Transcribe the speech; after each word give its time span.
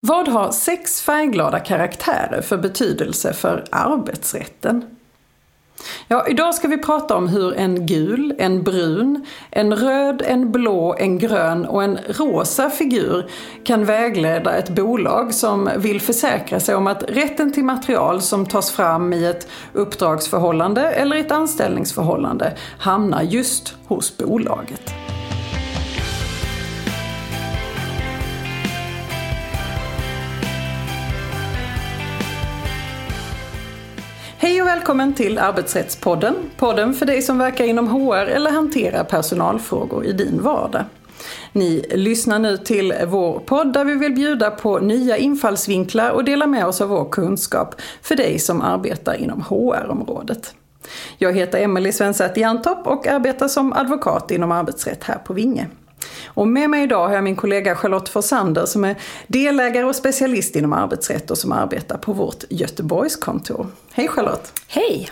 Vad 0.00 0.28
har 0.28 0.52
sex 0.52 1.00
färgglada 1.00 1.60
karaktärer 1.60 2.42
för 2.42 2.56
betydelse 2.56 3.32
för 3.32 3.64
arbetsrätten? 3.70 4.84
Ja, 6.08 6.26
idag 6.28 6.54
ska 6.54 6.68
vi 6.68 6.78
prata 6.78 7.16
om 7.16 7.28
hur 7.28 7.54
en 7.54 7.86
gul, 7.86 8.34
en 8.38 8.62
brun, 8.62 9.26
en 9.50 9.76
röd, 9.76 10.22
en 10.26 10.52
blå, 10.52 10.96
en 10.98 11.18
grön 11.18 11.66
och 11.66 11.84
en 11.84 11.98
rosa 12.08 12.70
figur 12.70 13.30
kan 13.64 13.84
vägleda 13.84 14.56
ett 14.56 14.68
bolag 14.68 15.34
som 15.34 15.70
vill 15.76 16.00
försäkra 16.00 16.60
sig 16.60 16.74
om 16.74 16.86
att 16.86 17.02
rätten 17.08 17.52
till 17.52 17.64
material 17.64 18.22
som 18.22 18.46
tas 18.46 18.70
fram 18.70 19.12
i 19.12 19.24
ett 19.24 19.48
uppdragsförhållande 19.72 20.90
eller 20.90 21.16
ett 21.16 21.32
anställningsförhållande 21.32 22.56
hamnar 22.78 23.22
just 23.22 23.74
hos 23.86 24.16
bolaget. 24.16 24.94
Hej 34.40 34.62
och 34.62 34.68
välkommen 34.68 35.14
till 35.14 35.38
Arbetsrättspodden. 35.38 36.34
Podden 36.56 36.94
för 36.94 37.06
dig 37.06 37.22
som 37.22 37.38
verkar 37.38 37.64
inom 37.64 37.88
HR 37.88 38.26
eller 38.26 38.50
hanterar 38.50 39.04
personalfrågor 39.04 40.04
i 40.04 40.12
din 40.12 40.42
vardag. 40.42 40.84
Ni 41.52 41.86
lyssnar 41.90 42.38
nu 42.38 42.56
till 42.56 42.94
vår 43.06 43.38
podd 43.38 43.72
där 43.72 43.84
vi 43.84 43.94
vill 43.94 44.14
bjuda 44.14 44.50
på 44.50 44.78
nya 44.78 45.16
infallsvinklar 45.16 46.10
och 46.10 46.24
dela 46.24 46.46
med 46.46 46.66
oss 46.66 46.80
av 46.80 46.88
vår 46.88 47.08
kunskap 47.10 47.74
för 48.02 48.16
dig 48.16 48.38
som 48.38 48.62
arbetar 48.62 49.14
inom 49.14 49.42
HR-området. 49.42 50.54
Jag 51.18 51.32
heter 51.32 51.58
Emelie 51.58 51.92
Svensäter 51.92 52.40
Jantorp 52.40 52.86
och 52.86 53.06
arbetar 53.06 53.48
som 53.48 53.72
advokat 53.72 54.30
inom 54.30 54.52
arbetsrätt 54.52 55.04
här 55.04 55.18
på 55.18 55.32
Vinge. 55.32 55.66
Och 56.38 56.48
med 56.48 56.70
mig 56.70 56.82
idag 56.82 57.08
har 57.08 57.14
jag 57.14 57.24
min 57.24 57.36
kollega 57.36 57.76
Charlotte 57.76 58.08
Forsander 58.08 58.66
som 58.66 58.84
är 58.84 58.96
delägare 59.26 59.84
och 59.84 59.96
specialist 59.96 60.56
inom 60.56 60.72
arbetsrätt 60.72 61.30
och 61.30 61.38
som 61.38 61.52
arbetar 61.52 61.98
på 61.98 62.12
vårt 62.12 62.44
Göteborgskontor. 62.48 63.66
Hej 63.92 64.08
Charlotte! 64.08 64.52
Hej! 64.68 65.10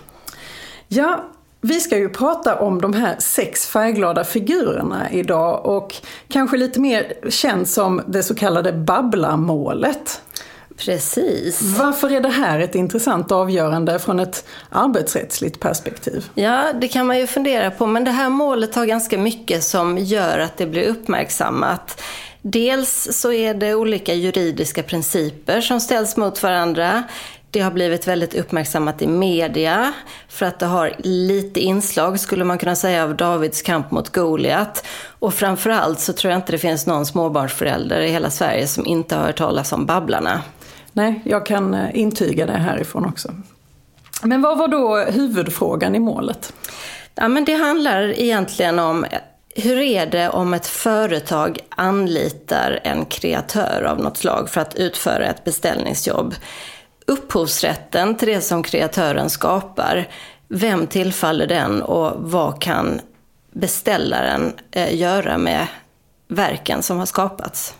Ja, 0.89 1.25
vi 1.61 1.81
ska 1.81 1.99
ju 1.99 2.09
prata 2.09 2.59
om 2.59 2.81
de 2.81 2.93
här 2.93 3.17
sex 3.19 3.67
färgglada 3.67 4.25
figurerna 4.25 5.13
idag 5.13 5.67
och 5.67 5.95
kanske 6.29 6.57
lite 6.57 6.81
mer 6.81 7.31
känt 7.31 7.69
som 7.69 8.03
det 8.07 8.23
så 8.23 8.35
kallade 8.35 8.73
babblarmålet. 8.73 10.23
Precis. 10.77 11.63
Varför 11.63 12.13
är 12.13 12.21
det 12.21 12.29
här 12.29 12.61
ett 12.61 12.75
intressant 12.75 13.33
avgörande 13.33 13.99
från 13.99 14.21
ett 14.21 14.45
arbetsrättsligt 14.71 15.61
perspektiv? 15.61 16.31
Ja, 16.35 16.73
det 16.81 16.89
kan 16.89 17.07
man 17.07 17.19
ju 17.19 17.27
fundera 17.27 17.71
på, 17.71 17.87
men 17.87 18.05
det 18.05 18.11
här 18.11 18.29
målet 18.29 18.75
har 18.75 18.87
ganska 18.87 19.19
mycket 19.19 19.65
som 19.65 19.99
gör 19.99 20.39
att 20.39 20.57
det 20.57 20.67
blir 20.67 20.89
uppmärksammat. 20.89 22.03
Dels 22.43 23.09
så 23.11 23.33
är 23.33 23.55
det 23.55 23.75
olika 23.75 24.15
juridiska 24.15 24.83
principer 24.83 25.61
som 25.61 25.81
ställs 25.81 26.17
mot 26.17 26.43
varandra. 26.43 27.03
Det 27.51 27.61
har 27.61 27.71
blivit 27.71 28.09
väldigt 28.09 28.35
uppmärksammat 28.35 29.03
i 29.03 29.07
media 29.07 29.93
för 30.29 30.47
att 30.47 30.59
det 30.59 30.67
har 30.67 30.95
lite 30.99 31.61
inslag, 31.61 32.21
skulle 32.21 32.45
man 32.45 32.59
kunna 32.59 32.77
säga, 32.77 33.05
av 33.05 33.17
Davids 33.17 33.63
kamp 33.63 33.91
mot 33.91 34.09
Goliat. 34.09 34.85
Och 35.19 35.35
framförallt 35.35 36.01
så 36.01 36.13
tror 36.13 36.31
jag 36.31 36.39
inte 36.39 36.53
det 36.53 36.59
finns 36.59 36.87
någon 36.87 37.07
småbarnsförälder 37.07 38.01
i 38.01 38.11
hela 38.11 38.31
Sverige 38.31 38.67
som 38.67 38.87
inte 38.87 39.17
har 39.17 39.23
hört 39.23 39.39
talas 39.39 39.73
om 39.73 39.87
Babblarna. 39.87 40.43
Nej, 40.97 41.21
jag 41.25 41.47
kan 41.47 41.75
eh, 41.75 41.99
intyga 41.99 42.47
det 42.47 42.53
härifrån 42.53 43.05
också. 43.05 43.35
Men 44.23 44.43
vad 44.43 44.59
var 44.59 44.69
då 44.69 44.97
huvudfrågan 44.97 45.95
i 45.95 45.99
målet? 45.99 46.53
Ja, 47.15 47.29
men 47.29 47.45
det 47.45 47.55
handlar 47.55 48.21
egentligen 48.21 48.79
om 48.79 49.07
hur 49.55 49.79
är 49.79 50.07
det 50.07 50.29
om 50.29 50.55
ett 50.55 50.67
företag 50.67 51.59
anlitar 51.69 52.81
en 52.85 53.05
kreatör 53.05 53.83
av 53.83 54.01
något 54.01 54.17
slag 54.17 54.51
för 54.51 54.61
att 54.61 54.75
utföra 54.75 55.27
ett 55.27 55.45
beställningsjobb? 55.45 56.35
Upphovsrätten 57.07 58.17
till 58.17 58.29
det 58.29 58.41
som 58.41 58.63
kreatören 58.63 59.31
skapar, 59.31 60.09
vem 60.49 60.87
tillfaller 60.87 61.47
den 61.47 61.83
och 61.83 62.13
vad 62.31 62.61
kan 62.61 63.01
beställaren 63.53 64.53
eh, 64.71 64.95
göra 64.95 65.39
med 65.39 65.67
verken 66.29 66.83
som 66.83 66.99
har 66.99 67.07
skapats? 67.07 67.75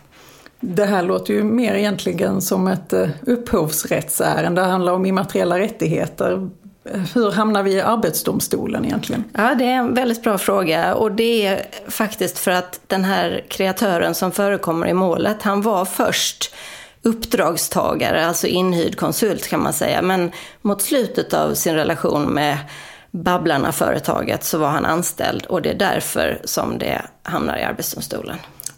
Det 0.59 0.85
här 0.85 1.03
låter 1.03 1.33
ju 1.33 1.43
mer 1.43 1.73
egentligen 1.73 2.41
som 2.41 2.67
ett 2.67 2.93
eh, 2.93 3.09
upphovsrättsärende. 3.21 4.61
Det 4.61 4.67
handlar 4.67 4.93
om 4.93 5.05
immateriella 5.05 5.59
rättigheter. 5.59 6.49
Hur 7.15 7.31
hamnar 7.31 7.63
vi 7.63 7.71
i 7.73 7.81
Arbetsdomstolen 7.81 8.85
egentligen? 8.85 9.23
Ja, 9.33 9.55
det 9.55 9.65
är 9.65 9.75
en 9.75 9.93
väldigt 9.93 10.23
bra 10.23 10.37
fråga 10.37 10.95
och 10.95 11.11
det 11.11 11.47
är 11.47 11.61
faktiskt 11.87 12.39
för 12.39 12.51
att 12.51 12.79
den 12.87 13.03
här 13.03 13.45
kreatören 13.47 14.15
som 14.15 14.31
förekommer 14.31 14.87
i 14.87 14.93
målet, 14.93 15.41
han 15.41 15.61
var 15.61 15.85
först 15.85 16.55
uppdragstagare, 17.01 18.25
alltså 18.25 18.47
inhyrd 18.47 18.95
konsult 18.95 19.47
kan 19.47 19.63
man 19.63 19.73
säga. 19.73 20.01
Men 20.01 20.31
mot 20.61 20.81
slutet 20.81 21.33
av 21.33 21.53
sin 21.53 21.75
relation 21.75 22.23
med 22.23 22.57
Babblarna-företaget 23.11 24.43
så 24.43 24.57
var 24.57 24.69
han 24.69 24.85
anställd 24.85 25.45
och 25.45 25.61
det 25.61 25.69
är 25.69 25.79
därför 25.79 26.41
som 26.43 26.77
det 26.77 27.01
hamnar 27.23 27.57
i 27.57 27.63
Arbetsdomstolen. 27.63 28.37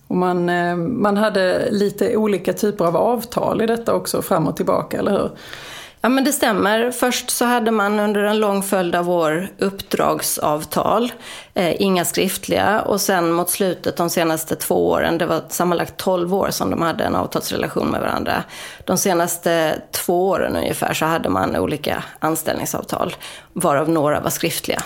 Och 0.09 0.15
man, 0.15 0.49
eh, 0.49 0.75
man 0.75 1.17
hade 1.17 1.71
lite 1.71 2.17
olika 2.17 2.53
typer 2.53 2.85
av 2.85 2.97
avtal 2.97 3.61
i 3.61 3.65
detta 3.65 3.93
också 3.93 4.21
fram 4.21 4.47
och 4.47 4.55
tillbaka, 4.55 4.99
eller 4.99 5.11
hur? 5.11 5.31
Ja 6.01 6.09
men 6.09 6.23
det 6.23 6.31
stämmer. 6.31 6.91
Först 6.91 7.29
så 7.29 7.45
hade 7.45 7.71
man 7.71 7.99
under 7.99 8.23
en 8.23 8.39
lång 8.39 8.63
följd 8.63 8.95
av 8.95 9.09
år 9.09 9.47
uppdragsavtal, 9.57 11.11
eh, 11.53 11.81
inga 11.81 12.05
skriftliga. 12.05 12.81
Och 12.81 13.01
sen 13.01 13.31
mot 13.31 13.49
slutet 13.49 13.97
de 13.97 14.09
senaste 14.09 14.55
två 14.55 14.89
åren, 14.89 15.17
det 15.17 15.25
var 15.25 15.41
sammanlagt 15.49 15.97
12 15.97 16.33
år 16.33 16.49
som 16.51 16.69
de 16.69 16.81
hade 16.81 17.03
en 17.03 17.15
avtalsrelation 17.15 17.87
med 17.87 18.01
varandra. 18.01 18.43
De 18.85 18.97
senaste 18.97 19.81
två 19.91 20.29
åren 20.29 20.55
ungefär 20.55 20.93
så 20.93 21.05
hade 21.05 21.29
man 21.29 21.55
olika 21.55 22.03
anställningsavtal, 22.19 23.15
varav 23.53 23.89
några 23.89 24.19
var 24.19 24.29
skriftliga. 24.29 24.81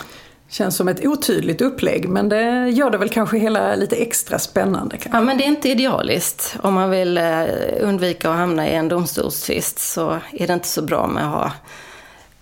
Känns 0.53 0.75
som 0.75 0.87
ett 0.87 1.05
otydligt 1.05 1.61
upplägg 1.61 2.09
men 2.09 2.29
det 2.29 2.69
gör 2.69 2.89
det 2.89 2.97
väl 2.97 3.09
kanske 3.09 3.37
hela 3.37 3.75
lite 3.75 3.95
extra 3.95 4.39
spännande. 4.39 4.97
Kanske. 4.97 5.17
Ja 5.17 5.21
men 5.21 5.37
det 5.37 5.43
är 5.43 5.47
inte 5.47 5.69
idealiskt. 5.69 6.55
Om 6.61 6.73
man 6.73 6.89
vill 6.89 7.17
eh, 7.17 7.45
undvika 7.81 8.29
att 8.29 8.37
hamna 8.37 8.69
i 8.69 8.73
en 8.73 8.87
domstolstvist 8.87 9.79
så 9.79 10.19
är 10.31 10.47
det 10.47 10.53
inte 10.53 10.67
så 10.67 10.81
bra 10.81 11.07
med 11.07 11.23
att 11.23 11.33
ha 11.33 11.51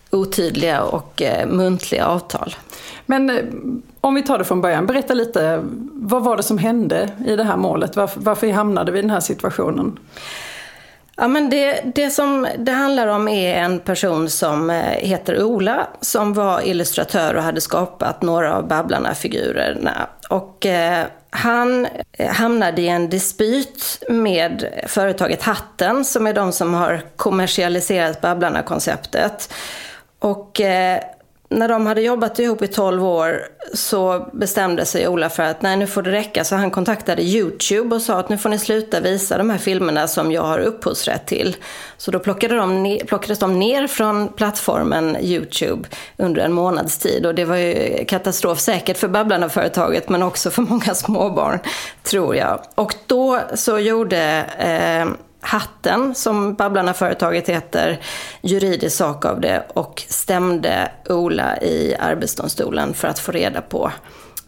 otydliga 0.09 0.81
och 0.83 1.21
eh, 1.21 1.47
muntliga 1.47 2.05
avtal. 2.05 2.55
Men 3.05 3.29
eh, 3.29 3.44
om 4.01 4.16
vi 4.16 4.23
tar 4.23 4.38
det 4.38 4.44
från 4.44 4.61
början, 4.61 4.85
berätta 4.85 5.13
lite, 5.13 5.61
vad 5.94 6.23
var 6.23 6.38
det 6.38 6.44
som 6.44 6.57
hände 6.57 7.09
i 7.25 7.35
det 7.35 7.44
här 7.44 7.57
målet? 7.57 7.95
Varför, 7.95 8.21
varför 8.21 8.51
hamnade 8.51 8.91
vi 8.91 9.00
i 9.00 9.01
den 9.01 9.11
här 9.11 9.19
situationen? 9.19 10.00
Ja, 11.16 11.27
men 11.27 11.49
det, 11.49 11.81
det 11.95 12.09
som 12.09 12.47
det 12.57 12.72
handlar 12.72 13.07
om 13.07 13.27
är 13.27 13.55
en 13.55 13.79
person 13.79 14.29
som 14.29 14.69
eh, 14.69 14.81
heter 14.81 15.44
Ola 15.44 15.88
som 16.01 16.33
var 16.33 16.61
illustratör 16.61 17.33
och 17.33 17.44
hade 17.44 17.61
skapat 17.61 18.22
några 18.22 18.55
av 18.55 18.67
Babblarna-figurerna. 18.67 20.07
Och 20.29 20.66
eh, 20.66 21.05
han 21.29 21.88
eh, 22.11 22.33
hamnade 22.33 22.81
i 22.81 22.88
en 22.88 23.09
dispyt 23.09 24.03
med 24.09 24.83
företaget 24.88 25.44
Hatten 25.44 26.05
som 26.05 26.27
är 26.27 26.33
de 26.33 26.51
som 26.51 26.73
har 26.73 27.01
kommersialiserat 27.16 28.21
Babblarna-konceptet. 28.21 29.53
Och 30.19 30.61
eh, 30.61 31.00
när 31.51 31.67
de 31.67 31.85
hade 31.85 32.01
jobbat 32.01 32.39
ihop 32.39 32.62
i 32.62 32.67
12 32.67 33.06
år 33.06 33.41
så 33.73 34.29
bestämde 34.34 34.85
sig 34.85 35.07
Ola 35.07 35.29
för 35.29 35.44
att 35.44 35.62
nej 35.62 35.78
nu 35.78 35.88
får 35.88 36.01
det 36.01 36.12
räcka. 36.12 36.44
Så 36.44 36.56
han 36.56 36.72
kontaktade 36.72 37.22
YouTube 37.22 37.95
och 37.95 38.01
sa 38.01 38.19
att 38.19 38.29
nu 38.29 38.38
får 38.38 38.50
ni 38.50 38.59
sluta 38.59 39.00
visa 39.00 39.38
de 39.38 39.50
här 39.50 39.57
filmerna 39.57 40.07
som 40.07 40.31
jag 40.31 40.41
har 40.41 40.59
upphovsrätt 40.59 41.25
till. 41.25 41.56
Så 41.97 42.12
då 42.12 42.19
plockade 42.19 42.56
de 42.56 42.84
ner, 42.84 43.06
plockades 43.06 43.39
de 43.39 43.59
ner 43.59 43.88
från 43.88 44.28
plattformen 44.28 45.17
YouTube 45.22 45.89
under 46.17 46.41
en 46.41 46.53
månads 46.53 46.97
tid. 46.97 47.25
Och 47.25 47.35
det 47.35 47.45
var 47.45 47.56
ju 47.56 48.06
katastrof 48.06 48.59
säkert 48.59 48.97
för 48.97 49.07
Babblarna-företaget 49.07 50.09
men 50.09 50.23
också 50.23 50.51
för 50.51 50.62
många 50.62 50.95
småbarn 50.95 51.59
tror 52.03 52.35
jag. 52.35 52.62
Och 52.75 52.95
då 53.07 53.39
så 53.56 53.79
gjorde 53.79 54.45
eh, 54.57 55.31
Hatten, 55.41 56.16
som 56.16 56.53
Babblarna-företaget 56.53 57.50
heter, 57.50 58.00
juridisk 58.42 58.98
sak 58.98 59.25
av 59.25 59.42
det 59.42 59.65
och 59.74 60.04
stämde 60.07 60.92
Ola 61.10 61.62
i 61.62 61.95
Arbetsdomstolen 62.00 62.94
för 62.94 63.07
att 63.07 63.19
få 63.19 63.31
reda 63.31 63.62
på 63.62 63.92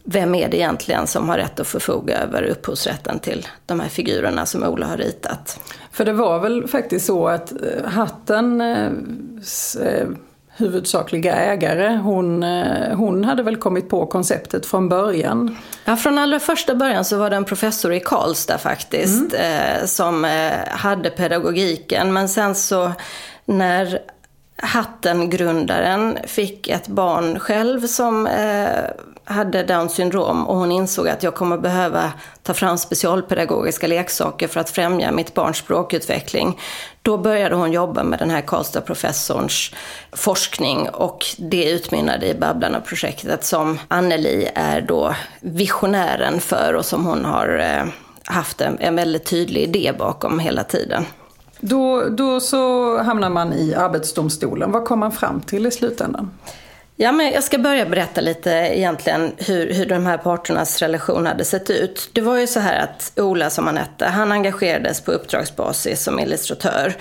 vem 0.04 0.36
är 0.36 0.50
det 0.50 0.58
egentligen 0.58 1.08
som 1.08 1.30
har 1.30 1.38
rätt 1.38 1.60
att 1.60 1.68
förfoga 1.68 2.18
över 2.18 2.44
upphovsrätten 2.44 3.20
till 3.20 3.48
de 3.66 3.80
här 3.80 3.90
figurerna 3.90 4.46
som 4.46 4.64
Ola 4.64 4.86
har 4.86 4.98
ritat. 4.98 5.60
För 5.92 6.06
det 6.06 6.14
var 6.14 6.40
väl 6.40 6.68
faktiskt 6.68 7.06
så 7.06 7.28
att 7.28 7.52
eh, 7.52 7.86
Hatten 7.86 8.62
eh, 8.62 8.92
eh 9.82 10.08
huvudsakliga 10.56 11.36
ägare, 11.36 11.98
hon, 11.98 12.44
eh, 12.44 12.96
hon 12.96 13.24
hade 13.24 13.44
väl 13.44 13.56
kommit 13.56 13.90
på 13.90 14.06
konceptet 14.06 14.66
från 14.66 14.90
början? 14.90 15.58
Ja, 15.86 15.96
från 15.96 16.18
allra 16.18 16.40
första 16.40 16.76
början 16.76 17.06
så 17.06 17.18
var 17.18 17.30
det 17.30 17.36
en 17.36 17.46
professor 17.46 17.94
i 17.94 18.00
Karlstad 18.00 18.58
faktiskt 18.58 19.34
mm. 19.34 19.82
eh, 19.82 19.86
som 19.86 20.26
eh, 20.26 20.52
hade 20.70 21.10
pedagogiken. 21.10 22.14
Men 22.14 22.30
sen 22.30 22.56
så 22.56 22.92
när 23.46 24.00
Hatten-grundaren 24.58 26.18
fick 26.28 26.68
ett 26.68 26.88
barn 26.88 27.40
själv 27.40 27.88
som 27.88 28.28
eh, 28.28 28.68
hade 29.26 29.64
Down 29.64 29.90
syndrom 29.90 30.48
och 30.48 30.58
hon 30.58 30.72
insåg 30.72 31.08
att 31.08 31.24
jag 31.24 31.36
kommer 31.36 31.58
behöva 31.58 32.12
ta 32.44 32.54
fram 32.54 32.78
specialpedagogiska 32.78 33.88
leksaker 33.88 34.48
för 34.48 34.60
att 34.60 34.70
främja 34.70 35.12
mitt 35.12 35.34
barns 35.34 35.58
språkutveckling. 35.58 36.60
Då 37.04 37.18
började 37.18 37.56
hon 37.56 37.72
jobba 37.72 38.04
med 38.04 38.20
den 38.20 38.30
här 38.30 38.42
Karlstad-professorns 38.42 39.72
forskning 40.12 40.90
och 40.90 41.26
det 41.38 41.70
utmynnade 41.70 42.28
i 42.28 42.36
Babblarna-projektet 42.36 43.44
som 43.44 43.80
Anneli 43.88 44.50
är 44.56 44.82
då 44.82 45.16
visionären 45.42 46.40
för 46.40 46.74
och 46.74 46.86
som 46.86 47.06
hon 47.06 47.26
har 47.26 47.60
eh, 47.60 47.86
haft 48.24 48.62
en, 48.62 48.78
en 48.80 48.96
väldigt 48.96 49.26
tydlig 49.26 49.62
idé 49.62 49.94
bakom 50.00 50.40
hela 50.40 50.64
tiden. 50.64 51.06
Då, 51.60 52.10
då 52.10 52.40
så 52.40 52.98
hamnar 52.98 53.30
man 53.30 53.54
i 53.54 53.74
Arbetsdomstolen. 53.74 54.72
Vad 54.72 54.86
kom 54.86 55.00
man 55.00 55.12
fram 55.12 55.42
till 55.42 55.66
i 55.66 55.72
slutändan? 55.72 56.32
Ja, 56.96 57.12
men 57.12 57.32
jag 57.32 57.44
ska 57.44 57.58
börja 57.58 57.86
berätta 57.86 58.22
lite 58.22 58.50
egentligen 58.50 59.32
hur, 59.38 59.74
hur 59.74 59.86
de 59.86 60.06
här 60.06 60.18
parternas 60.18 60.80
relation 60.80 61.26
hade 61.26 61.46
sett 61.46 61.70
ut. 61.70 62.10
Det 62.14 62.22
var 62.22 62.38
ju 62.38 62.48
så 62.48 62.60
här 62.60 62.84
att 62.84 63.12
Ola, 63.16 63.50
som 63.50 63.68
han 63.68 63.78
hette, 63.78 64.06
han 64.06 64.32
engagerades 64.32 65.02
på 65.02 65.12
uppdragsbasis 65.12 66.04
som 66.04 66.20
illustratör. 66.20 66.94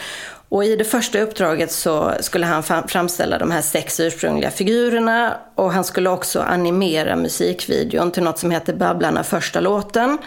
Och 0.48 0.64
i 0.64 0.76
det 0.76 0.84
första 0.84 1.20
uppdraget 1.20 1.72
så 1.72 2.12
skulle 2.20 2.46
han 2.46 2.62
framställa 2.62 3.38
de 3.38 3.50
här 3.50 3.62
sex 3.62 4.00
ursprungliga 4.00 4.50
figurerna 4.50 5.36
och 5.54 5.72
han 5.72 5.84
skulle 5.84 6.10
också 6.10 6.40
animera 6.40 7.16
musikvideon 7.16 8.10
till 8.10 8.22
något 8.22 8.38
som 8.38 8.50
heter 8.50 8.72
Babblarna 8.74 9.24
första 9.24 9.60
låten. 9.60 10.18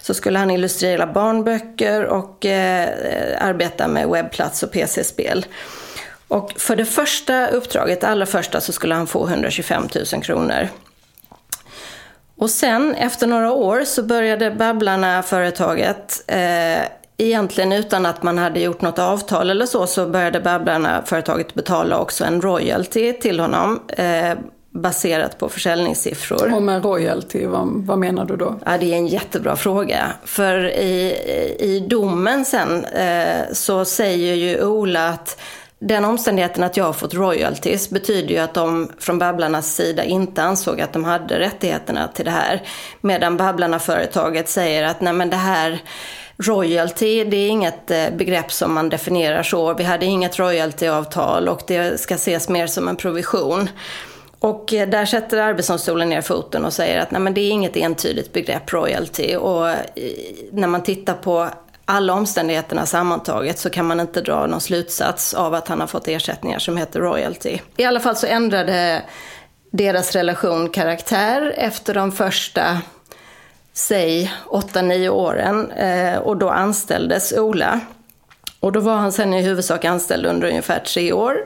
Så 0.00 0.14
skulle 0.14 0.38
han 0.38 0.50
illustrera 0.50 1.06
barnböcker 1.06 2.04
och 2.04 2.46
eh, 2.46 2.88
arbeta 3.40 3.88
med 3.88 4.08
webbplats 4.08 4.62
och 4.62 4.72
PC-spel. 4.72 5.46
Och 6.32 6.52
för 6.56 6.76
det 6.76 6.84
första 6.84 7.46
uppdraget, 7.48 8.00
det 8.00 8.08
allra 8.08 8.26
första, 8.26 8.60
så 8.60 8.72
skulle 8.72 8.94
han 8.94 9.06
få 9.06 9.28
125 9.28 9.88
000 10.12 10.22
kronor. 10.22 10.68
Och 12.36 12.50
sen 12.50 12.94
efter 12.94 13.26
några 13.26 13.52
år 13.52 13.84
så 13.84 14.02
började 14.02 14.50
Babblarna, 14.50 15.22
företaget, 15.22 16.24
eh, 16.26 16.82
egentligen 17.16 17.72
utan 17.72 18.06
att 18.06 18.22
man 18.22 18.38
hade 18.38 18.60
gjort 18.60 18.80
något 18.80 18.98
avtal 18.98 19.50
eller 19.50 19.66
så, 19.66 19.86
så 19.86 20.06
började 20.06 20.40
Babblarna, 20.40 21.02
företaget, 21.06 21.54
betala 21.54 21.98
också 21.98 22.24
en 22.24 22.40
royalty 22.40 23.12
till 23.12 23.40
honom. 23.40 23.80
Eh, 23.88 24.34
baserat 24.70 25.38
på 25.38 25.48
försäljningssiffror. 25.48 26.54
Och 26.54 26.62
med 26.62 26.84
royalty, 26.84 27.46
vad, 27.46 27.68
vad, 27.86 27.98
menar 27.98 28.24
du 28.24 28.36
då? 28.36 28.54
Ja, 28.64 28.78
det 28.78 28.92
är 28.92 28.96
en 28.96 29.06
jättebra 29.06 29.56
fråga. 29.56 30.12
För 30.24 30.70
i, 30.70 31.16
i 31.58 31.86
domen 31.90 32.44
sen 32.44 32.84
eh, 32.84 33.52
så 33.52 33.84
säger 33.84 34.34
ju 34.34 34.64
Ola 34.64 35.08
att 35.08 35.38
den 35.84 36.04
omständigheten 36.04 36.64
att 36.64 36.76
jag 36.76 36.84
har 36.84 36.92
fått 36.92 37.14
royalties 37.14 37.90
betyder 37.90 38.28
ju 38.28 38.38
att 38.38 38.54
de 38.54 38.90
från 38.98 39.18
Babblarnas 39.18 39.74
sida 39.74 40.04
inte 40.04 40.42
ansåg 40.42 40.80
att 40.80 40.92
de 40.92 41.04
hade 41.04 41.38
rättigheterna 41.38 42.08
till 42.08 42.24
det 42.24 42.30
här. 42.30 42.62
Medan 43.00 43.36
Babblarna-företaget 43.36 44.48
säger 44.48 44.84
att 44.84 45.00
nej 45.00 45.12
men 45.12 45.30
det 45.30 45.36
här 45.36 45.82
Royalty, 46.36 47.24
det 47.24 47.36
är 47.36 47.48
inget 47.48 47.90
eh, 47.90 48.10
begrepp 48.16 48.52
som 48.52 48.74
man 48.74 48.88
definierar 48.88 49.42
så. 49.42 49.74
Vi 49.74 49.84
hade 49.84 50.06
inget 50.06 50.38
royaltyavtal 50.38 51.48
och 51.48 51.62
det 51.66 52.00
ska 52.00 52.14
ses 52.14 52.48
mer 52.48 52.66
som 52.66 52.88
en 52.88 52.96
provision. 52.96 53.68
Och 54.38 54.74
eh, 54.74 54.88
där 54.88 55.06
sätter 55.06 55.38
Arbetsdomstolen 55.38 56.08
ner 56.08 56.20
foten 56.20 56.64
och 56.64 56.72
säger 56.72 57.00
att 57.00 57.10
nej, 57.10 57.20
men 57.20 57.34
det 57.34 57.40
är 57.40 57.50
inget 57.50 57.76
entydigt 57.76 58.32
begrepp 58.32 58.72
royalty. 58.72 59.36
Och 59.36 59.68
eh, 59.68 59.76
när 60.52 60.68
man 60.68 60.82
tittar 60.82 61.14
på 61.14 61.48
alla 61.84 62.12
omständigheterna 62.14 62.86
sammantaget 62.86 63.58
så 63.58 63.70
kan 63.70 63.86
man 63.86 64.00
inte 64.00 64.20
dra 64.20 64.46
någon 64.46 64.60
slutsats 64.60 65.34
av 65.34 65.54
att 65.54 65.68
han 65.68 65.80
har 65.80 65.86
fått 65.86 66.08
ersättningar 66.08 66.58
som 66.58 66.76
heter 66.76 67.00
royalty. 67.00 67.58
I 67.76 67.84
alla 67.84 68.00
fall 68.00 68.16
så 68.16 68.26
ändrade 68.26 69.02
deras 69.72 70.12
relation 70.12 70.68
karaktär 70.68 71.54
efter 71.56 71.94
de 71.94 72.12
första, 72.12 72.80
säg 73.72 74.32
8-9 74.46 75.08
åren 75.08 75.70
eh, 75.70 76.18
och 76.18 76.36
då 76.36 76.50
anställdes 76.50 77.32
Ola. 77.32 77.80
Och 78.60 78.72
då 78.72 78.80
var 78.80 78.96
han 78.96 79.12
sen 79.12 79.34
i 79.34 79.42
huvudsak 79.42 79.84
anställd 79.84 80.26
under 80.26 80.48
ungefär 80.48 80.78
tre 80.80 81.12
år. 81.12 81.36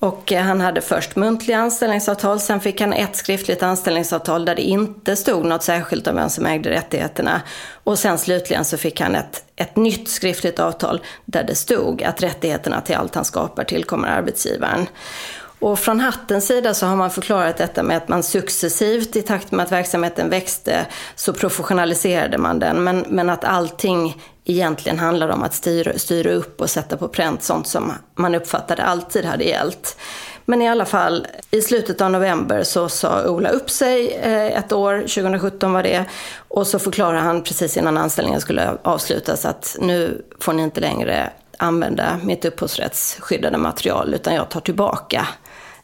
Och 0.00 0.32
eh, 0.32 0.42
han 0.42 0.60
hade 0.60 0.80
först 0.80 1.16
muntliga 1.16 1.58
anställningsavtal, 1.58 2.40
sen 2.40 2.60
fick 2.60 2.80
han 2.80 2.92
ett 2.92 3.16
skriftligt 3.16 3.62
anställningsavtal 3.62 4.44
där 4.44 4.54
det 4.54 4.62
inte 4.62 5.16
stod 5.16 5.44
något 5.44 5.62
särskilt 5.62 6.06
om 6.06 6.16
vem 6.16 6.30
som 6.30 6.46
ägde 6.46 6.70
rättigheterna. 6.70 7.42
Och 7.84 7.98
sen 7.98 8.18
slutligen 8.18 8.64
så 8.64 8.76
fick 8.76 9.00
han 9.00 9.14
ett, 9.14 9.44
ett 9.56 9.76
nytt 9.76 10.08
skriftligt 10.08 10.58
avtal 10.58 11.00
där 11.24 11.44
det 11.44 11.54
stod 11.54 12.02
att 12.02 12.22
rättigheterna 12.22 12.80
till 12.80 12.96
allt 12.96 13.14
han 13.14 13.24
skapar 13.24 13.64
tillkommer 13.64 14.08
arbetsgivaren. 14.08 14.86
Och 15.60 15.78
från 15.78 16.00
hattens 16.00 16.46
sida 16.46 16.74
så 16.74 16.86
har 16.86 16.96
man 16.96 17.10
förklarat 17.10 17.56
detta 17.56 17.82
med 17.82 17.96
att 17.96 18.08
man 18.08 18.22
successivt 18.22 19.16
i 19.16 19.22
takt 19.22 19.50
med 19.52 19.64
att 19.64 19.72
verksamheten 19.72 20.30
växte 20.30 20.86
så 21.14 21.32
professionaliserade 21.32 22.38
man 22.38 22.58
den. 22.58 22.84
Men, 22.84 23.04
men 23.08 23.30
att 23.30 23.44
allting 23.44 24.22
egentligen 24.48 24.98
handlar 24.98 25.28
om 25.28 25.42
att 25.42 25.54
styra, 25.54 25.98
styra 25.98 26.30
upp 26.30 26.60
och 26.60 26.70
sätta 26.70 26.96
på 26.96 27.08
pränt 27.08 27.42
sånt 27.42 27.66
som 27.66 27.92
man 28.14 28.34
uppfattade 28.34 28.82
alltid 28.82 29.24
hade 29.24 29.44
gällt. 29.44 29.96
Men 30.44 30.62
i 30.62 30.68
alla 30.68 30.84
fall, 30.84 31.26
i 31.50 31.62
slutet 31.62 32.00
av 32.00 32.10
november 32.10 32.62
så 32.62 32.88
sa 32.88 33.28
Ola 33.28 33.48
upp 33.48 33.70
sig 33.70 34.12
eh, 34.12 34.58
ett 34.58 34.72
år, 34.72 35.00
2017 35.00 35.72
var 35.72 35.82
det. 35.82 36.04
Och 36.48 36.66
så 36.66 36.78
förklarade 36.78 37.18
han 37.18 37.42
precis 37.42 37.76
innan 37.76 37.96
anställningen 37.96 38.40
skulle 38.40 38.76
avslutas 38.82 39.44
att 39.44 39.76
nu 39.80 40.24
får 40.40 40.52
ni 40.52 40.62
inte 40.62 40.80
längre 40.80 41.30
använda 41.58 42.20
mitt 42.22 42.44
upphovsrättsskyddade 42.44 43.58
material 43.58 44.14
utan 44.14 44.34
jag 44.34 44.48
tar 44.48 44.60
tillbaka 44.60 45.28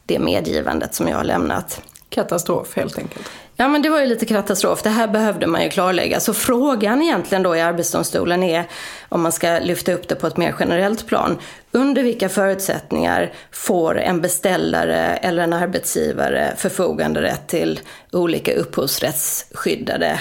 det 0.05 0.19
medgivandet 0.19 0.95
som 0.95 1.07
jag 1.07 1.17
har 1.17 1.23
lämnat. 1.23 1.81
Katastrof 2.15 2.75
helt 2.75 2.97
enkelt. 2.97 3.29
Ja 3.57 3.67
men 3.67 3.81
det 3.81 3.89
var 3.89 3.99
ju 3.99 4.05
lite 4.05 4.25
katastrof. 4.25 4.81
Det 4.81 4.89
här 4.89 5.07
behövde 5.07 5.47
man 5.47 5.63
ju 5.63 5.69
klarlägga. 5.69 6.19
Så 6.19 6.33
frågan 6.33 7.01
egentligen 7.01 7.43
då 7.43 7.55
i 7.55 7.61
Arbetsdomstolen 7.61 8.43
är, 8.43 8.63
om 9.09 9.21
man 9.21 9.31
ska 9.31 9.59
lyfta 9.59 9.93
upp 9.93 10.07
det 10.07 10.15
på 10.15 10.27
ett 10.27 10.37
mer 10.37 10.55
generellt 10.59 11.07
plan, 11.07 11.37
under 11.71 12.03
vilka 12.03 12.29
förutsättningar 12.29 13.33
får 13.51 13.99
en 13.99 14.21
beställare 14.21 15.15
eller 15.15 15.43
en 15.43 15.53
arbetsgivare 15.53 16.53
förfogande 16.57 17.21
rätt 17.21 17.47
till 17.47 17.79
olika 18.11 18.53
upphovsrättsskyddade 18.53 20.19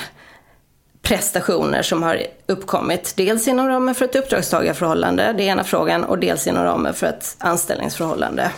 prestationer 1.03 1.83
som 1.83 2.03
har 2.03 2.23
uppkommit. 2.47 3.13
Dels 3.17 3.49
inom 3.49 3.69
ramen 3.69 3.95
för 3.95 4.05
ett 4.05 4.17
uppdragstagarförhållande, 4.17 5.35
det 5.37 5.43
är 5.43 5.49
ena 5.49 5.65
frågan, 5.65 6.05
och 6.05 6.19
dels 6.19 6.47
inom 6.47 6.65
ramen 6.65 6.95
för 6.95 7.07
ett 7.07 7.37
anställningsförhållande. 7.39 8.51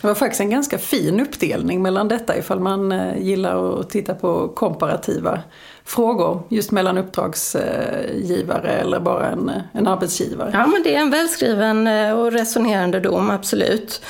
Det 0.00 0.06
var 0.06 0.14
faktiskt 0.14 0.40
en 0.40 0.50
ganska 0.50 0.78
fin 0.78 1.20
uppdelning 1.20 1.82
mellan 1.82 2.08
detta 2.08 2.36
ifall 2.36 2.60
man 2.60 2.92
eh, 2.92 3.18
gillar 3.18 3.80
att 3.80 3.90
titta 3.90 4.14
på 4.14 4.48
komparativa 4.48 5.40
frågor 5.84 6.42
just 6.48 6.70
mellan 6.70 6.98
uppdragsgivare 6.98 8.70
eller 8.70 9.00
bara 9.00 9.26
en, 9.26 9.48
eh, 9.48 9.62
en 9.72 9.86
arbetsgivare. 9.86 10.50
Ja, 10.52 10.66
men 10.66 10.82
det 10.82 10.94
är 10.94 11.00
en 11.00 11.10
välskriven 11.10 11.86
eh, 11.86 12.18
och 12.18 12.32
resonerande 12.32 13.00
dom, 13.00 13.30
absolut. 13.30 14.02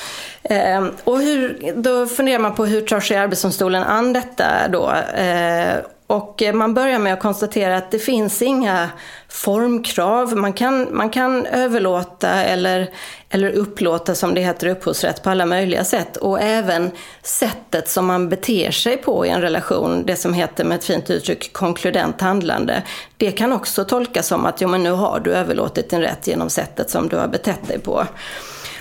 Ehm, 0.43 0.91
och 1.03 1.19
hur, 1.19 1.73
då 1.75 2.05
funderar 2.07 2.39
man 2.39 2.55
på 2.55 2.65
hur 2.65 2.81
tar 2.81 2.99
sig 2.99 3.17
Arbetsdomstolen 3.17 3.83
an 3.83 4.13
detta 4.13 4.45
då? 4.69 4.93
Ehm, 5.15 5.77
och 6.11 6.41
eh, 6.41 6.53
man 6.53 6.73
börjar 6.73 6.99
med 6.99 7.13
att 7.13 7.19
konstatera 7.19 7.77
att 7.77 7.91
det 7.91 7.99
finns 7.99 8.41
inga 8.41 8.89
formkrav. 9.27 10.37
Man 10.37 10.53
kan, 10.53 10.87
man 10.91 11.09
kan 11.09 11.45
överlåta 11.45 12.29
eller, 12.29 12.89
eller 13.29 13.51
upplåta, 13.51 14.15
som 14.15 14.33
det 14.33 14.41
heter, 14.41 14.67
upphovsrätt 14.67 15.23
på 15.23 15.29
alla 15.29 15.45
möjliga 15.45 15.83
sätt. 15.83 16.17
Och 16.17 16.41
även 16.41 16.91
sättet 17.23 17.89
som 17.89 18.05
man 18.05 18.29
beter 18.29 18.71
sig 18.71 18.97
på 18.97 19.25
i 19.25 19.29
en 19.29 19.41
relation, 19.41 20.03
det 20.05 20.15
som 20.15 20.33
heter 20.33 20.63
med 20.63 20.77
ett 20.77 20.85
fint 20.85 21.09
uttryck 21.09 21.53
konkludent 21.53 22.21
handlande. 22.21 22.83
Det 23.17 23.31
kan 23.31 23.53
också 23.53 23.83
tolkas 23.85 24.27
som 24.27 24.45
att 24.45 24.61
jo, 24.61 24.67
men 24.67 24.83
nu 24.83 24.91
har 24.91 25.19
du 25.19 25.31
överlåtit 25.31 25.89
din 25.89 26.01
rätt 26.01 26.27
genom 26.27 26.49
sättet 26.49 26.89
som 26.89 27.09
du 27.09 27.17
har 27.17 27.27
betett 27.27 27.67
dig 27.67 27.79
på. 27.79 28.05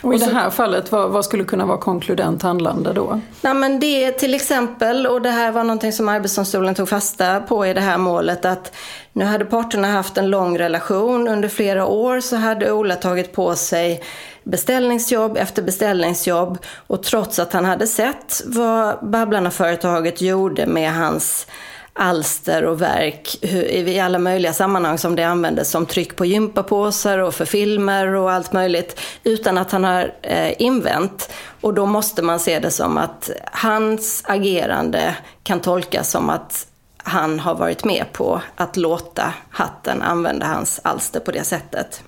Och 0.02 0.14
i 0.14 0.18
det 0.18 0.34
här 0.34 0.50
fallet, 0.50 0.92
vad, 0.92 1.10
vad, 1.10 1.24
skulle 1.24 1.44
kunna 1.44 1.66
vara 1.66 1.78
konkludent 1.78 2.42
handlande 2.42 2.92
då? 2.92 3.20
Nej, 3.40 3.54
men 3.54 3.80
det 3.80 4.04
är 4.04 4.12
till 4.12 4.34
exempel, 4.34 5.06
och 5.06 5.22
det 5.22 5.30
här 5.30 5.52
var 5.52 5.64
någonting 5.64 5.92
som 5.92 6.08
Arbetsdomstolen 6.08 6.74
tog 6.74 6.88
fasta 6.88 7.40
på 7.40 7.66
i 7.66 7.74
det 7.74 7.80
här 7.80 7.98
målet, 7.98 8.44
att 8.44 8.76
nu 9.12 9.24
hade 9.24 9.44
parterna 9.44 9.88
haft 9.88 10.18
en 10.18 10.30
lång 10.30 10.58
relation. 10.58 11.28
Under 11.28 11.48
flera 11.48 11.86
år 11.86 12.20
så 12.20 12.36
hade 12.36 12.72
Ola 12.72 12.96
tagit 12.96 13.32
på 13.32 13.56
sig 13.56 14.02
beställningsjobb 14.44 15.36
efter 15.36 15.62
beställningsjobb 15.62 16.58
och 16.86 17.02
trots 17.02 17.38
att 17.38 17.52
han 17.52 17.64
hade 17.64 17.86
sett 17.86 18.42
vad 18.46 19.10
Babblarna-företaget 19.10 20.20
gjorde 20.20 20.66
med 20.66 20.94
hans 20.94 21.46
alster 21.92 22.64
och 22.64 22.82
verk 22.82 23.44
i 23.44 24.00
alla 24.00 24.18
möjliga 24.18 24.52
sammanhang 24.52 24.98
som 24.98 25.16
det 25.16 25.24
användes 25.24 25.70
som 25.70 25.86
tryck 25.86 26.16
på 26.16 26.24
gympapåsar 26.24 27.18
och 27.18 27.34
för 27.34 27.44
filmer 27.44 28.14
och 28.14 28.32
allt 28.32 28.52
möjligt 28.52 29.00
utan 29.24 29.58
att 29.58 29.72
han 29.72 29.84
har 29.84 30.14
eh, 30.22 30.62
invänt. 30.62 31.32
Och 31.60 31.74
då 31.74 31.86
måste 31.86 32.22
man 32.22 32.40
se 32.40 32.58
det 32.58 32.70
som 32.70 32.98
att 32.98 33.30
hans 33.44 34.22
agerande 34.26 35.16
kan 35.42 35.60
tolkas 35.60 36.10
som 36.10 36.30
att 36.30 36.66
han 36.96 37.40
har 37.40 37.54
varit 37.54 37.84
med 37.84 38.04
på 38.12 38.40
att 38.56 38.76
låta 38.76 39.34
hatten 39.50 40.02
använda 40.02 40.46
hans 40.46 40.80
alster 40.84 41.20
på 41.20 41.30
det 41.30 41.44
sättet. 41.44 42.02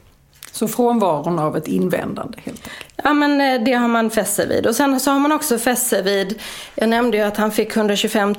Så 0.53 0.69
frånvaron 0.69 1.39
av 1.39 1.57
ett 1.57 1.69
invändande 1.69 2.39
helt 2.45 2.67
enkelt? 2.67 2.93
Ja, 3.05 3.13
men 3.13 3.41
eh, 3.41 3.65
det 3.65 3.73
har 3.73 3.89
man 3.89 4.11
fäst 4.11 4.35
sig 4.35 4.49
vid. 4.49 4.67
Och 4.67 4.77
sen 4.77 5.01
så 5.01 5.11
har 5.11 5.19
man 5.19 5.33
också 5.33 5.59
fäst 5.59 5.87
sig 5.87 6.03
vid, 6.03 6.41
jag 6.75 6.89
nämnde 6.89 7.17
ju 7.17 7.23
att 7.23 7.37
han 7.37 7.53
fick 7.53 7.77
125 7.77 8.35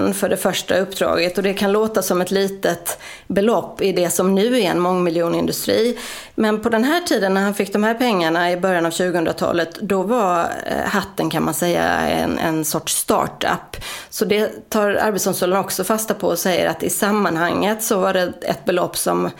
000 0.00 0.14
för 0.14 0.28
det 0.28 0.36
första 0.36 0.78
uppdraget 0.78 1.36
och 1.36 1.44
det 1.44 1.54
kan 1.54 1.72
låta 1.72 2.02
som 2.02 2.20
ett 2.20 2.30
litet 2.30 2.98
belopp 3.26 3.82
i 3.82 3.92
det 3.92 4.10
som 4.10 4.34
nu 4.34 4.60
är 4.60 4.70
en 4.70 4.80
mångmiljonindustri. 4.80 5.98
Men 6.34 6.60
på 6.60 6.68
den 6.68 6.84
här 6.84 7.00
tiden 7.00 7.34
när 7.34 7.40
han 7.40 7.54
fick 7.54 7.72
de 7.72 7.84
här 7.84 7.94
pengarna 7.94 8.52
i 8.52 8.56
början 8.56 8.86
av 8.86 8.92
2000-talet, 8.92 9.74
då 9.80 10.02
var 10.02 10.40
eh, 10.40 10.86
hatten 10.86 11.30
kan 11.30 11.44
man 11.44 11.54
säga 11.54 11.82
en, 12.00 12.38
en 12.38 12.64
sorts 12.64 12.96
startup. 12.96 13.76
Så 14.10 14.24
det 14.24 14.70
tar 14.70 14.90
Arbetsdomstolen 14.90 15.58
också 15.58 15.84
fasta 15.84 16.14
på 16.14 16.28
och 16.28 16.38
säger 16.38 16.68
att 16.68 16.82
i 16.82 16.90
sammanhanget 16.90 17.82
så 17.82 17.98
var 17.98 18.12
det 18.12 18.32
ett 18.42 18.64
belopp 18.64 18.96
som 18.96 19.30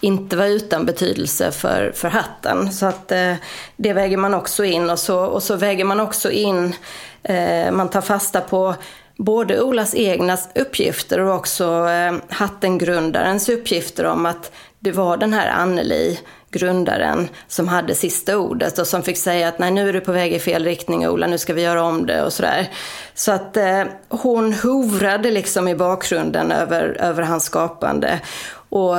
inte 0.00 0.36
var 0.36 0.46
utan 0.46 0.86
betydelse 0.86 1.52
för, 1.52 1.92
för 1.94 2.08
hatten. 2.08 2.72
Så 2.72 2.86
att 2.86 3.12
eh, 3.12 3.34
det 3.76 3.92
väger 3.92 4.16
man 4.16 4.34
också 4.34 4.64
in 4.64 4.90
och 4.90 4.98
så, 4.98 5.18
och 5.18 5.42
så 5.42 5.56
väger 5.56 5.84
man 5.84 6.00
också 6.00 6.30
in, 6.30 6.74
eh, 7.22 7.70
man 7.70 7.88
tar 7.88 8.00
fasta 8.00 8.40
på 8.40 8.74
både 9.16 9.62
Olas 9.62 9.94
egna 9.94 10.38
uppgifter 10.54 11.20
och 11.20 11.34
också 11.34 11.88
eh, 11.88 12.14
Hattengrundarens 12.28 13.48
uppgifter 13.48 14.04
om 14.04 14.26
att 14.26 14.52
det 14.78 14.92
var 14.92 15.16
den 15.16 15.32
här 15.32 15.48
Anneli, 15.48 16.18
grundaren, 16.50 17.28
som 17.48 17.68
hade 17.68 17.94
sista 17.94 18.38
ordet 18.38 18.78
och 18.78 18.86
som 18.86 19.02
fick 19.02 19.16
säga 19.16 19.48
att 19.48 19.58
nej 19.58 19.70
nu 19.70 19.88
är 19.88 19.92
du 19.92 20.00
på 20.00 20.12
väg 20.12 20.32
i 20.32 20.38
fel 20.38 20.64
riktning 20.64 21.08
Ola, 21.08 21.26
nu 21.26 21.38
ska 21.38 21.54
vi 21.54 21.62
göra 21.62 21.82
om 21.82 22.06
det 22.06 22.22
och 22.22 22.32
sådär. 22.32 22.68
Så 23.14 23.32
att 23.32 23.56
eh, 23.56 23.84
hon 24.08 24.52
hovrade 24.52 25.30
liksom 25.30 25.68
i 25.68 25.74
bakgrunden 25.74 26.52
över, 26.52 26.96
över 27.00 27.22
hans 27.22 27.44
skapande. 27.44 28.20
Och 28.68 28.96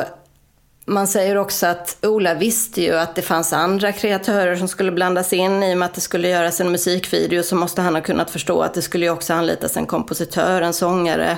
man 0.85 1.07
säger 1.07 1.37
också 1.37 1.67
att 1.67 1.97
Ola 2.01 2.33
visste 2.33 2.81
ju 2.81 2.97
att 2.97 3.15
det 3.15 3.21
fanns 3.21 3.53
andra 3.53 3.91
kreatörer 3.91 4.55
som 4.55 4.67
skulle 4.67 4.91
blandas 4.91 5.33
in. 5.33 5.63
I 5.63 5.73
och 5.73 5.77
med 5.77 5.85
att 5.85 5.93
det 5.93 6.01
skulle 6.01 6.29
göras 6.29 6.61
en 6.61 6.71
musikvideo 6.71 7.43
så 7.43 7.55
måste 7.55 7.81
han 7.81 7.95
ha 7.95 8.01
kunnat 8.01 8.29
förstå 8.29 8.61
att 8.61 8.73
det 8.73 8.81
skulle 8.81 9.05
ju 9.05 9.11
också 9.11 9.33
anlitas 9.33 9.77
en 9.77 9.85
kompositör, 9.85 10.61
en 10.61 10.73
sångare. 10.73 11.37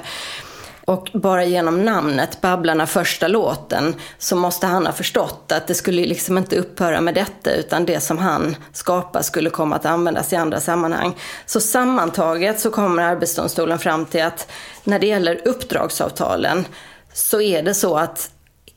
Och 0.85 1.09
bara 1.13 1.45
genom 1.45 1.85
namnet, 1.85 2.41
Babblarna 2.41 2.87
första 2.87 3.27
låten, 3.27 3.95
så 4.17 4.35
måste 4.35 4.67
han 4.67 4.85
ha 4.85 4.93
förstått 4.93 5.51
att 5.51 5.67
det 5.67 5.73
skulle 5.73 6.05
liksom 6.05 6.37
inte 6.37 6.57
upphöra 6.57 7.01
med 7.01 7.15
detta, 7.15 7.51
utan 7.51 7.85
det 7.85 7.99
som 7.99 8.17
han 8.17 8.55
skapar 8.73 9.21
skulle 9.21 9.49
komma 9.49 9.75
att 9.75 9.85
användas 9.85 10.33
i 10.33 10.35
andra 10.35 10.59
sammanhang. 10.59 11.15
Så 11.45 11.59
sammantaget 11.59 12.59
så 12.59 12.71
kommer 12.71 13.03
Arbetsdomstolen 13.03 13.79
fram 13.79 14.05
till 14.05 14.23
att 14.23 14.51
när 14.83 14.99
det 14.99 15.07
gäller 15.07 15.47
uppdragsavtalen 15.47 16.65
så 17.13 17.41
är 17.41 17.63
det 17.63 17.73
så 17.73 17.97
att 17.97 18.32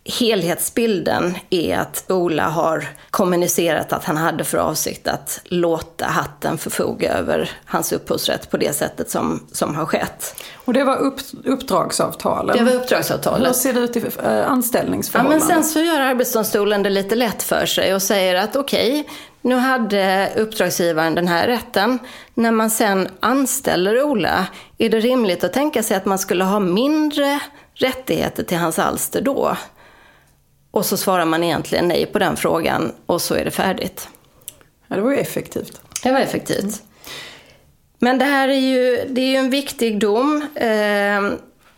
helhetsbilden 0.08 1.34
är 1.50 1.78
att 1.78 2.10
Ola 2.10 2.48
har 2.48 2.88
kommunicerat 3.10 3.92
att 3.92 4.04
han 4.04 4.16
hade 4.16 4.44
för 4.44 4.58
avsikt 4.58 5.08
att 5.08 5.40
låta 5.44 6.04
hatten 6.04 6.58
förfoga 6.58 7.12
över 7.12 7.50
hans 7.64 7.92
upphovsrätt 7.92 8.50
på 8.50 8.56
det 8.56 8.76
sättet 8.76 9.10
som, 9.10 9.46
som 9.52 9.74
har 9.74 9.86
skett. 9.86 10.42
Och 10.54 10.72
det 10.72 10.84
var 10.84 10.96
upp, 10.96 11.20
uppdragsavtalen? 11.44 12.56
Det 12.56 12.64
var 12.72 12.82
uppdragsavtalet. 12.82 13.48
Hur 13.48 13.52
ser 13.52 13.72
det 13.72 13.80
ut 13.80 13.96
i 13.96 14.02
äh, 14.24 14.50
anställningsförhållanden? 14.50 15.48
Ja, 15.48 15.54
men 15.54 15.64
sen 15.64 15.72
så 15.72 15.80
gör 15.80 16.00
Arbetsdomstolen 16.00 16.82
det 16.82 16.90
lite 16.90 17.14
lätt 17.14 17.42
för 17.42 17.66
sig 17.66 17.94
och 17.94 18.02
säger 18.02 18.34
att 18.34 18.56
okej, 18.56 19.00
okay, 19.00 19.12
nu 19.40 19.54
hade 19.54 20.32
uppdragsgivaren 20.36 21.14
den 21.14 21.28
här 21.28 21.46
rätten. 21.46 21.98
När 22.34 22.50
man 22.50 22.70
sen 22.70 23.08
anställer 23.20 24.02
Ola, 24.02 24.46
är 24.78 24.90
det 24.90 25.00
rimligt 25.00 25.44
att 25.44 25.52
tänka 25.52 25.82
sig 25.82 25.96
att 25.96 26.04
man 26.04 26.18
skulle 26.18 26.44
ha 26.44 26.60
mindre 26.60 27.40
rättigheter 27.74 28.42
till 28.42 28.58
hans 28.58 28.78
alster 28.78 29.20
då? 29.20 29.56
Och 30.76 30.86
så 30.86 30.96
svarar 30.96 31.24
man 31.24 31.44
egentligen 31.44 31.88
nej 31.88 32.06
på 32.06 32.18
den 32.18 32.36
frågan 32.36 32.92
och 33.06 33.22
så 33.22 33.34
är 33.34 33.44
det 33.44 33.50
färdigt. 33.50 34.08
Ja, 34.88 34.96
det 34.96 35.02
var 35.02 35.10
ju 35.10 35.18
effektivt. 35.18 35.80
Det 36.02 36.12
var 36.12 36.20
effektivt. 36.20 36.82
Men 37.98 38.18
det 38.18 38.24
här 38.24 38.48
är 38.48 38.58
ju, 38.58 39.04
det 39.08 39.20
är 39.20 39.26
ju 39.26 39.36
en 39.36 39.50
viktig 39.50 40.00
dom. 40.00 40.46
Eh, 40.54 40.68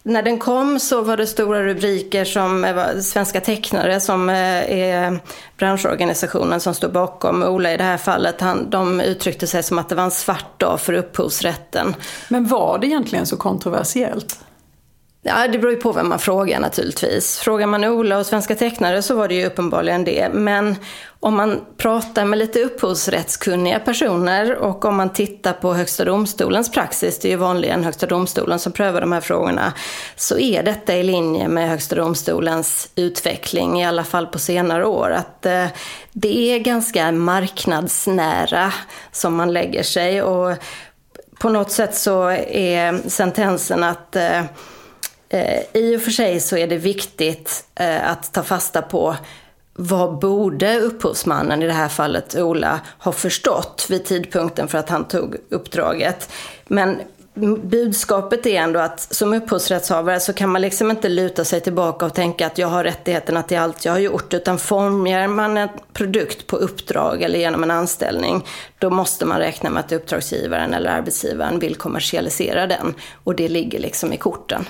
när 0.02 0.23
den 0.23 0.38
kom 0.38 0.81
så 0.81 1.02
var 1.02 1.17
det 1.17 1.26
stora 1.26 1.62
rubriker 1.62 2.25
som 2.25 2.64
eh, 2.64 2.99
Svenska 3.00 3.40
tecknare 3.40 4.00
som 4.00 4.28
eh, 4.28 4.73
är 4.73 5.19
branschorganisationen 5.59 6.61
som 6.61 6.75
står 6.75 6.88
bakom 6.88 7.43
Ola 7.43 7.73
i 7.73 7.76
det 7.76 7.85
här 7.85 7.99
fallet. 7.99 8.40
Han, 8.40 8.71
de 8.71 9.00
uttryckte 9.00 9.47
sig 9.47 9.62
som 9.62 9.78
att 9.78 9.88
det 9.88 9.95
var 9.95 10.05
en 10.05 10.11
svart 10.11 10.61
dag 10.61 10.81
för 10.81 10.93
upphovsrätten. 10.93 11.97
Men 12.28 12.47
var 12.47 12.78
det 12.78 12.87
egentligen 12.87 13.26
så 13.26 13.37
kontroversiellt? 13.37 14.40
Ja, 15.28 15.49
det 15.49 15.58
beror 15.58 15.73
ju 15.73 15.80
på 15.80 15.92
vem 15.92 16.08
man 16.08 16.18
frågar 16.18 16.61
naturligtvis. 16.61 17.38
Frågar 17.38 17.66
man 17.66 17.85
Ola 17.85 18.18
och 18.18 18.26
Svenska 18.26 18.54
tecknare 18.54 19.02
så 19.02 19.14
var 19.14 19.28
det 19.28 19.35
ju 19.35 19.47
uppenbarligen 19.47 20.04
det. 20.04 20.28
Men 20.32 20.76
om 21.20 21.37
man 21.37 21.61
pratar 21.76 22.25
med 22.25 22.38
lite 22.38 22.62
upphovsrättskunniga 22.62 23.78
personer 23.78 24.56
och 24.56 24.85
om 24.85 24.97
man 24.97 25.12
tittar 25.12 25.52
på 25.52 25.75
Högsta 25.75 26.04
domstolens 26.04 26.70
praxis, 26.70 27.18
det 27.18 27.28
är 27.28 27.30
ju 27.30 27.37
vanligen 27.37 27.85
Högsta 27.85 28.06
domstolen 28.06 28.58
som 28.58 28.73
prövar 28.73 29.00
de 29.00 29.12
här 29.12 29.20
frågorna, 29.20 29.73
så 30.16 30.38
är 30.38 30.62
detta 30.62 30.97
i 30.97 31.02
linje 31.02 31.49
med 31.49 31.68
Högsta 31.68 31.97
domstolens 31.97 32.88
utveckling, 32.94 33.80
i 33.80 33.87
alla 33.87 34.04
fall 34.04 34.26
på 34.26 34.38
senare 34.38 34.87
år. 34.87 35.11
Att 35.11 35.47
eh, 35.47 35.66
det 36.12 36.54
är 36.54 36.58
ganska 36.58 37.12
marknadsnära 37.12 38.73
som 39.12 39.35
man 39.37 39.52
lägger 39.52 39.82
sig 39.82 40.23
och 40.23 40.56
på 41.38 41.49
något 41.49 41.70
sätt 41.70 41.94
så 41.94 42.28
är 42.50 43.08
sentensen 43.08 43.85
att 43.85 44.16
eh, 44.16 44.42
Eh, 45.28 45.61
I 45.73 45.97
och 45.97 46.02
för 46.02 46.11
sig 46.11 46.40
så 46.40 46.56
är 46.56 46.66
det 46.66 46.76
viktigt 46.76 47.64
eh, 47.75 48.11
att 48.11 48.32
ta 48.32 48.42
fasta 48.42 48.82
på 48.82 49.16
vad 49.75 50.18
borde 50.18 50.80
upphovsmannen, 50.80 51.62
i 51.62 51.66
det 51.66 51.73
här 51.73 51.88
fallet 51.88 52.37
Ola, 52.37 52.80
ha 52.99 53.12
förstått 53.12 53.87
vid 53.88 54.04
tidpunkten 54.04 54.68
för 54.68 54.78
att 54.78 54.88
han 54.88 55.04
tog 55.04 55.37
uppdraget. 55.49 56.30
Men 56.66 57.00
budskapet 57.62 58.47
är 58.47 58.61
ändå 58.61 58.80
att 58.80 59.00
som 59.00 59.35
upphovsrättshavare 59.35 60.20
så 60.20 60.32
kan 60.32 60.50
man 60.50 60.62
liksom 60.62 60.90
inte 60.90 61.08
luta 61.08 61.44
sig 61.44 61.61
tillbaka 61.61 62.06
och 62.06 62.14
tänka 62.14 62.47
att 62.47 62.58
jag 62.58 62.68
har 62.68 62.85
rättigheterna 62.85 63.42
till 63.42 63.58
allt 63.58 63.85
jag 63.85 63.92
har 63.92 63.99
gjort. 63.99 64.35
Utan 64.35 64.58
formar 64.58 65.28
man 65.28 65.56
en 65.56 65.68
produkt 65.92 66.47
på 66.47 66.56
uppdrag 66.56 67.23
eller 67.23 67.38
genom 67.38 67.62
en 67.62 67.70
anställning, 67.70 68.44
då 68.78 68.90
måste 68.90 69.25
man 69.25 69.38
räkna 69.38 69.70
med 69.70 69.80
att 69.80 69.92
uppdragsgivaren 69.92 70.75
eller 70.75 70.90
arbetsgivaren 70.90 71.58
vill 71.58 71.75
kommersialisera 71.75 72.66
den. 72.66 72.94
Och 73.25 73.35
det 73.35 73.49
ligger 73.49 73.78
liksom 73.78 74.12
i 74.12 74.16
korten. 74.16 74.66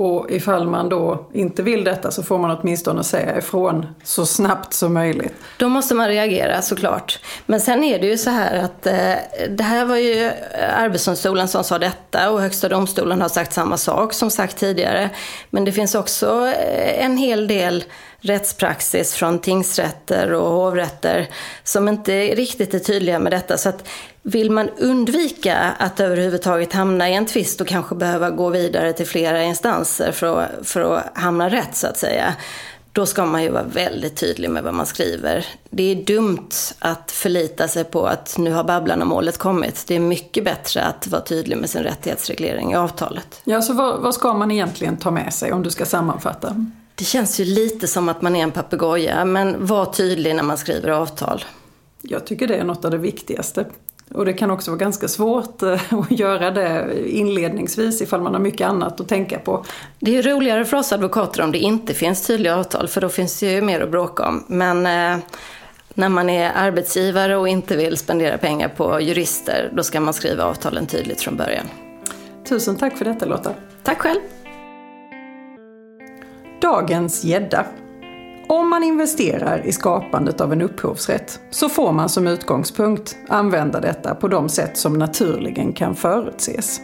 Och 0.00 0.30
ifall 0.30 0.68
man 0.68 0.88
då 0.88 1.26
inte 1.32 1.62
vill 1.62 1.84
detta 1.84 2.10
så 2.10 2.22
får 2.22 2.38
man 2.38 2.58
åtminstone 2.60 3.04
säga 3.04 3.38
ifrån 3.38 3.86
så 4.04 4.26
snabbt 4.26 4.74
som 4.74 4.94
möjligt. 4.94 5.34
Då 5.56 5.68
måste 5.68 5.94
man 5.94 6.08
reagera 6.08 6.62
såklart. 6.62 7.18
Men 7.46 7.60
sen 7.60 7.84
är 7.84 7.98
det 7.98 8.06
ju 8.06 8.18
så 8.18 8.30
här 8.30 8.64
att 8.64 8.86
eh, 8.86 9.14
det 9.48 9.64
här 9.64 9.84
var 9.84 9.96
ju 9.96 10.30
Arbetsdomstolen 10.76 11.48
som 11.48 11.64
sa 11.64 11.78
detta 11.78 12.30
och 12.30 12.40
Högsta 12.40 12.68
domstolen 12.68 13.20
har 13.20 13.28
sagt 13.28 13.52
samma 13.52 13.76
sak 13.76 14.12
som 14.12 14.30
sagt 14.30 14.56
tidigare. 14.56 15.10
Men 15.50 15.64
det 15.64 15.72
finns 15.72 15.94
också 15.94 16.46
eh, 16.46 17.04
en 17.04 17.16
hel 17.16 17.46
del 17.46 17.84
rättspraxis 18.20 19.14
från 19.14 19.38
tingsrätter 19.38 20.32
och 20.32 20.50
hovrätter 20.50 21.28
som 21.64 21.88
inte 21.88 22.12
riktigt 22.34 22.74
är 22.74 22.78
tydliga 22.78 23.18
med 23.18 23.32
detta. 23.32 23.58
Så 23.58 23.68
att 23.68 23.88
vill 24.22 24.50
man 24.50 24.68
undvika 24.68 25.56
att 25.78 26.00
överhuvudtaget 26.00 26.72
hamna 26.72 27.10
i 27.10 27.14
en 27.14 27.26
tvist 27.26 27.60
och 27.60 27.66
kanske 27.66 27.94
behöva 27.94 28.30
gå 28.30 28.48
vidare 28.48 28.92
till 28.92 29.06
flera 29.06 29.42
instanser 29.42 30.12
för 30.12 30.40
att, 30.40 30.68
för 30.68 30.96
att 30.96 31.04
hamna 31.14 31.48
rätt 31.48 31.76
så 31.76 31.86
att 31.86 31.96
säga, 31.96 32.34
då 32.92 33.06
ska 33.06 33.26
man 33.26 33.42
ju 33.42 33.50
vara 33.50 33.62
väldigt 33.62 34.16
tydlig 34.16 34.50
med 34.50 34.62
vad 34.62 34.74
man 34.74 34.86
skriver. 34.86 35.46
Det 35.70 35.82
är 35.82 35.94
dumt 35.94 36.48
att 36.78 37.10
förlita 37.10 37.68
sig 37.68 37.84
på 37.84 38.06
att 38.06 38.38
nu 38.38 38.52
har 38.52 38.64
Babblarna-målet 38.64 39.38
kommit. 39.38 39.84
Det 39.86 39.94
är 39.94 40.00
mycket 40.00 40.44
bättre 40.44 40.82
att 40.82 41.06
vara 41.06 41.22
tydlig 41.22 41.56
med 41.56 41.70
sin 41.70 41.82
rättighetsreglering 41.82 42.72
i 42.72 42.76
avtalet. 42.76 43.40
Ja, 43.44 43.62
så 43.62 43.72
vad, 43.72 44.00
vad 44.00 44.14
ska 44.14 44.34
man 44.34 44.50
egentligen 44.50 44.96
ta 44.96 45.10
med 45.10 45.34
sig 45.34 45.52
om 45.52 45.62
du 45.62 45.70
ska 45.70 45.84
sammanfatta? 45.84 46.66
Det 46.94 47.04
känns 47.04 47.40
ju 47.40 47.44
lite 47.44 47.86
som 47.86 48.08
att 48.08 48.22
man 48.22 48.36
är 48.36 48.42
en 48.42 48.50
papegoja, 48.50 49.24
men 49.24 49.66
var 49.66 49.86
tydlig 49.86 50.34
när 50.34 50.42
man 50.42 50.58
skriver 50.58 50.88
avtal. 50.88 51.44
Jag 52.02 52.26
tycker 52.26 52.46
det 52.46 52.54
är 52.54 52.64
något 52.64 52.84
av 52.84 52.90
det 52.90 52.98
viktigaste. 52.98 53.64
Och 54.14 54.24
det 54.24 54.32
kan 54.32 54.50
också 54.50 54.70
vara 54.70 54.78
ganska 54.78 55.08
svårt 55.08 55.62
eh, 55.62 55.72
att 55.90 56.10
göra 56.10 56.50
det 56.50 56.98
inledningsvis 57.10 58.02
ifall 58.02 58.20
man 58.20 58.34
har 58.34 58.40
mycket 58.40 58.66
annat 58.68 59.00
att 59.00 59.08
tänka 59.08 59.38
på. 59.38 59.64
Det 59.98 60.18
är 60.18 60.22
roligare 60.22 60.64
för 60.64 60.76
oss 60.76 60.92
advokater 60.92 61.42
om 61.42 61.52
det 61.52 61.58
inte 61.58 61.94
finns 61.94 62.26
tydliga 62.26 62.56
avtal, 62.56 62.88
för 62.88 63.00
då 63.00 63.08
finns 63.08 63.40
det 63.40 63.46
ju 63.46 63.62
mer 63.62 63.80
att 63.80 63.90
bråka 63.90 64.28
om. 64.28 64.44
Men 64.46 64.86
eh, 64.86 65.24
när 65.94 66.08
man 66.08 66.30
är 66.30 66.52
arbetsgivare 66.54 67.36
och 67.36 67.48
inte 67.48 67.76
vill 67.76 67.96
spendera 67.96 68.38
pengar 68.38 68.68
på 68.68 69.00
jurister, 69.00 69.70
då 69.76 69.82
ska 69.82 70.00
man 70.00 70.14
skriva 70.14 70.44
avtalen 70.44 70.86
tydligt 70.86 71.20
från 71.20 71.36
början. 71.36 71.66
Tusen 72.48 72.76
tack 72.76 72.98
för 72.98 73.04
detta 73.04 73.26
Lotta. 73.26 73.54
Tack 73.82 73.98
själv. 73.98 74.20
Dagens 76.60 77.24
gädda. 77.24 77.66
Om 78.50 78.70
man 78.70 78.82
investerar 78.82 79.66
i 79.66 79.72
skapandet 79.72 80.40
av 80.40 80.52
en 80.52 80.62
upphovsrätt 80.62 81.40
så 81.50 81.68
får 81.68 81.92
man 81.92 82.08
som 82.08 82.26
utgångspunkt 82.26 83.16
använda 83.28 83.80
detta 83.80 84.14
på 84.14 84.28
de 84.28 84.48
sätt 84.48 84.76
som 84.76 84.92
naturligen 84.92 85.72
kan 85.72 85.94
förutses. 85.94 86.80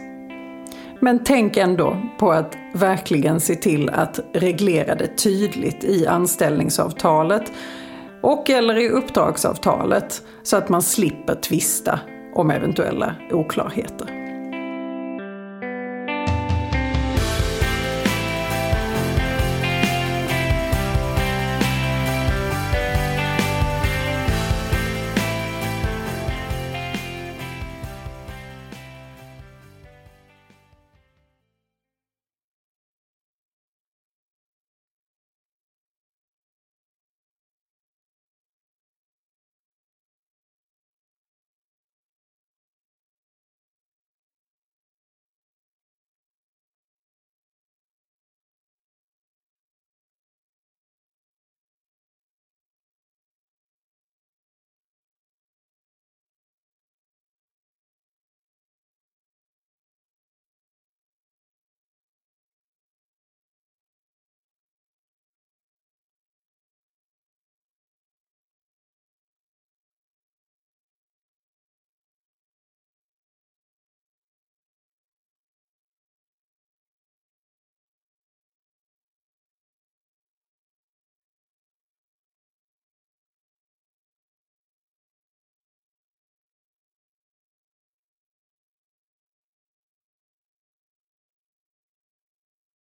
Men 0.99 1.23
tänk 1.23 1.57
ändå 1.57 1.97
på 2.19 2.31
att 2.31 2.57
verkligen 2.73 3.39
se 3.39 3.55
till 3.55 3.89
att 3.89 4.19
reglera 4.33 4.95
det 4.95 5.17
tydligt 5.17 5.83
i 5.83 6.07
anställningsavtalet 6.07 7.51
och 8.21 8.49
eller 8.49 8.77
i 8.77 8.89
uppdragsavtalet 8.89 10.23
så 10.43 10.57
att 10.57 10.69
man 10.69 10.81
slipper 10.81 11.35
tvista 11.35 11.99
om 12.35 12.51
eventuella 12.51 13.15
oklarheter. 13.31 14.16